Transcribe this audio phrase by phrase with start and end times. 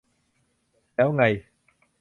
[0.95, 1.23] แล้วไง